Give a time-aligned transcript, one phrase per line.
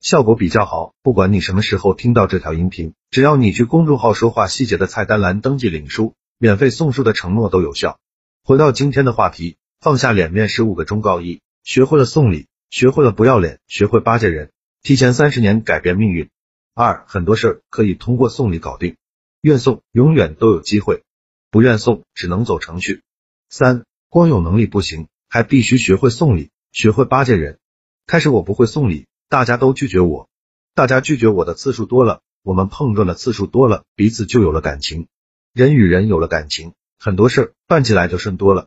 [0.00, 7.98] 效果比较好，不管你什么时候听到这条音频，只要你去公众号说话细节的菜单栏登记领书，免费送书的承诺都有效。
[8.42, 16.30] 回到今天的话题，放下脸面十五个忠告一：学会了送礼，学会了不要脸，学会巴结人，提前三十年改变命运。
[16.74, 18.96] 二，很多事儿可以通过送礼搞定，
[19.42, 21.02] 愿送永远都有机会，
[21.50, 23.02] 不愿送只能走程序。
[23.50, 27.58] 三，光有能力不行，还必须学会送礼，学会巴结人。
[28.06, 29.06] 开始我不会送礼。
[29.30, 30.28] 大家都拒绝我，
[30.74, 35.06] 大家拒绝我的次数多了，我们碰撞的次数多了，彼此就有了感情。
[35.52, 38.66] 人与人有了感情，很多事办起来就顺多了。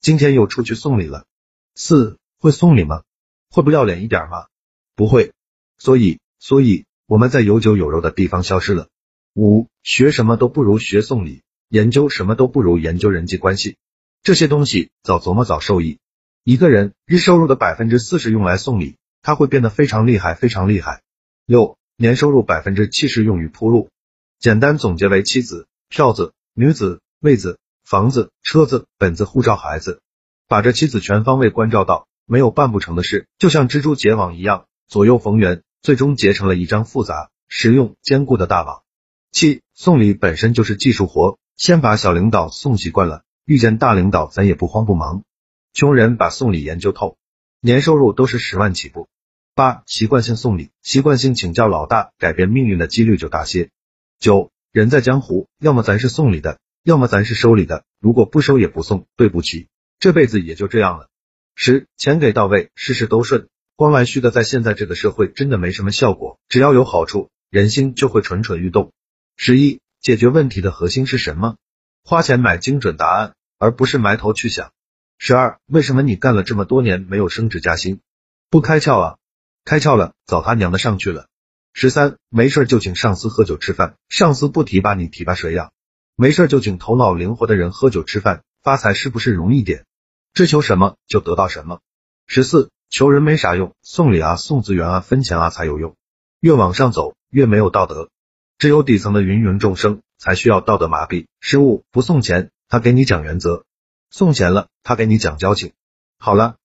[0.00, 1.24] 今天又出去送礼了。
[1.74, 3.02] 四会送礼吗？
[3.50, 4.46] 会不要脸一点吗？
[4.94, 5.32] 不会。
[5.78, 8.86] 所以，所以我们在有酒有肉的地方消失了。
[9.34, 13.78] 五学什么都不如学送礼，研究什么都不如研究人际关系。
[14.22, 15.98] 这些东西早琢磨早受益。
[16.44, 18.94] 一个人日收入的百分之四十用来送礼。
[19.24, 21.00] 他会变得非常厉害，非常厉害。
[21.46, 23.88] 六年收入百分之七十用于铺路，
[24.38, 30.02] 简单总结为妻子、票子、女子、位子、房子、车子、本子、护照、孩子，
[30.46, 33.26] 把这妻子全方位关照到，没有办不成的事。
[33.38, 38.82] 就像蜘蛛结网一样，左右逢源，最终结成了一张复杂、实用、坚固的大网。
[39.32, 45.24] 七送礼本身就是技术活，先把小领导送习惯了，遇见大领导咱也不慌不忙。
[45.72, 47.16] 穷人把送礼研究透，
[47.60, 49.08] 年收入都是十万起步。
[49.54, 53.70] 八、习惯性送礼，习惯性请教老大，改变命运的几率就大些。
[54.18, 59.68] 九、人在江湖，要么咱是送礼的，要么咱是收礼的，如果不收也不送，对不起，
[60.00, 61.08] 这辈子也就这样了。
[61.54, 63.46] 十、钱给到位，事事都顺，
[63.76, 68.92] 光来虚的在现在这个社会真的没什么效果，只要有好处，人心就会蠢蠢欲动。
[69.36, 71.58] 十一、解决问题的核心是什么？
[72.02, 74.72] 花钱买精准答案，而不是埋头去想。
[75.16, 78.00] 十二、为什么你干了这么多年没有升职加薪？
[78.50, 79.16] 不开窍啊！
[79.64, 81.26] 开窍了，早他娘的上去了。
[81.72, 85.70] 十三，没事就请上司喝酒吃饭，上司不提拔你提拔谁呀？
[86.16, 89.86] 没事就请头脑灵活的人喝酒吃饭，发财是不是容易点？
[90.34, 91.80] 追求什么就得到什么。
[92.26, 95.96] 十四，求人没啥用，送礼啊，送资源啊，分钱啊才有用。
[96.40, 98.10] 越往上走越没有道德，
[98.58, 101.26] 只有底层的芸芸众生才需要道德麻痹。
[101.40, 103.64] 十五，不送钱，他给你讲原则；
[104.10, 105.72] 送钱了，他给你讲交情。
[106.18, 106.56] 好了，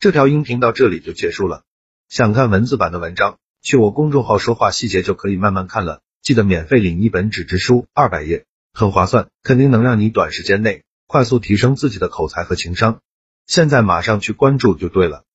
[0.00, 1.62] 这条音频到这里就结束了。
[2.08, 6.00] 想看文字版的文章，去我公众号说话细节就可以慢慢看了。
[6.22, 13.00] 记得免费领一本纸质书，二百页，很划算，肯定能让你短时间内快速提升自己的口才和情商。
[13.46, 15.24] 现在马上去关注就对了。